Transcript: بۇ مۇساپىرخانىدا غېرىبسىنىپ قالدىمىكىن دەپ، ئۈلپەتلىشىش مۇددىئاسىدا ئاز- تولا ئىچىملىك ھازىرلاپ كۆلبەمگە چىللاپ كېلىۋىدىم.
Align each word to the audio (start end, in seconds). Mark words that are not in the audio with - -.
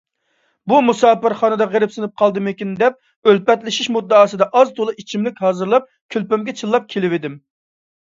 بۇ 0.71 0.77
مۇساپىرخانىدا 0.85 1.67
غېرىبسىنىپ 1.75 2.15
قالدىمىكىن 2.23 2.73
دەپ، 2.81 2.99
ئۈلپەتلىشىش 3.29 3.93
مۇددىئاسىدا 3.99 4.51
ئاز- 4.53 4.75
تولا 4.81 4.99
ئىچىملىك 5.01 5.41
ھازىرلاپ 5.49 5.89
كۆلبەمگە 6.17 6.61
چىللاپ 6.65 6.93
كېلىۋىدىم. 6.97 7.43